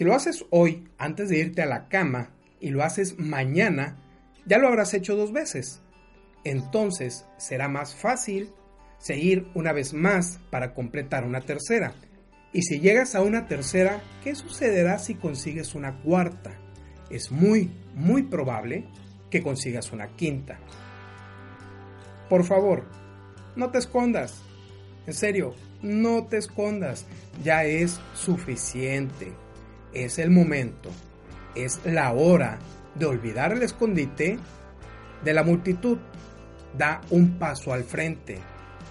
[0.00, 3.98] Si lo haces hoy antes de irte a la cama y lo haces mañana,
[4.46, 5.82] ya lo habrás hecho dos veces.
[6.42, 8.50] Entonces será más fácil
[8.96, 11.92] seguir una vez más para completar una tercera.
[12.54, 16.58] Y si llegas a una tercera, ¿qué sucederá si consigues una cuarta?
[17.10, 18.88] Es muy, muy probable
[19.28, 20.58] que consigas una quinta.
[22.30, 22.86] Por favor,
[23.54, 24.40] no te escondas.
[25.06, 27.04] En serio, no te escondas.
[27.44, 29.34] Ya es suficiente.
[29.92, 30.90] Es el momento.
[31.54, 32.58] Es la hora
[32.94, 34.38] de olvidar el escondite
[35.24, 35.98] de la multitud.
[36.76, 38.38] Da un paso al frente.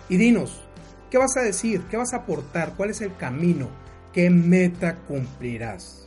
[0.09, 0.61] Y dinos,
[1.09, 1.83] ¿qué vas a decir?
[1.89, 2.73] ¿Qué vas a aportar?
[2.75, 3.69] ¿Cuál es el camino?
[4.13, 6.05] ¿Qué meta cumplirás?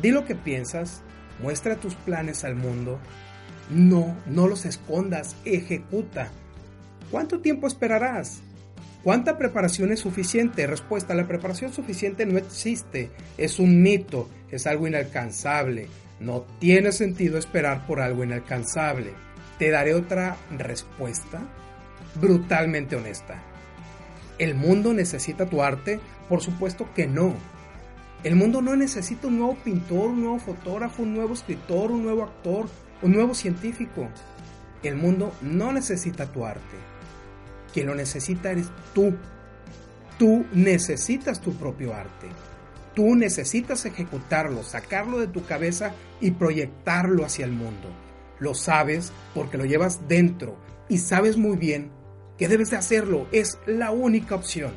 [0.00, 1.02] Di lo que piensas,
[1.42, 2.98] muestra tus planes al mundo.
[3.68, 6.30] No, no los escondas, ejecuta.
[7.10, 8.40] ¿Cuánto tiempo esperarás?
[9.02, 10.66] ¿Cuánta preparación es suficiente?
[10.66, 15.88] Respuesta, la preparación suficiente no existe, es un mito, es algo inalcanzable.
[16.20, 19.12] No tiene sentido esperar por algo inalcanzable.
[19.58, 21.40] Te daré otra respuesta
[22.20, 23.42] brutalmente honesta.
[24.38, 25.98] ¿El mundo necesita tu arte?
[26.28, 27.34] Por supuesto que no.
[28.22, 32.24] El mundo no necesita un nuevo pintor, un nuevo fotógrafo, un nuevo escritor, un nuevo
[32.24, 32.68] actor,
[33.00, 34.08] un nuevo científico.
[34.82, 36.89] El mundo no necesita tu arte.
[37.72, 39.14] Quien lo necesita eres tú.
[40.18, 42.28] Tú necesitas tu propio arte.
[42.94, 47.88] Tú necesitas ejecutarlo, sacarlo de tu cabeza y proyectarlo hacia el mundo.
[48.38, 50.56] Lo sabes porque lo llevas dentro
[50.88, 51.90] y sabes muy bien
[52.36, 53.26] que debes de hacerlo.
[53.32, 54.72] Es la única opción.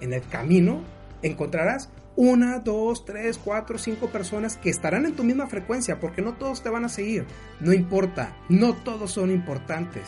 [0.00, 0.82] En el camino
[1.22, 6.34] encontrarás una, dos, tres, cuatro, cinco personas que estarán en tu misma frecuencia porque no
[6.34, 7.26] todos te van a seguir.
[7.60, 10.02] No importa, no todos son importantes.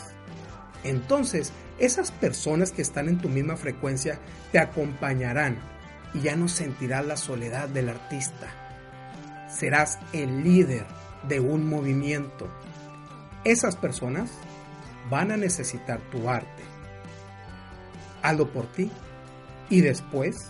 [0.83, 4.19] Entonces, esas personas que están en tu misma frecuencia
[4.51, 5.57] te acompañarán
[6.13, 8.47] y ya no sentirás la soledad del artista.
[9.49, 10.85] Serás el líder
[11.27, 12.49] de un movimiento.
[13.43, 14.31] Esas personas
[15.09, 16.63] van a necesitar tu arte.
[18.23, 18.91] Hazlo por ti
[19.69, 20.47] y después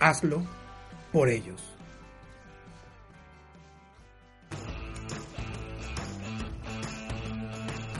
[0.00, 0.42] hazlo
[1.12, 1.62] por ellos.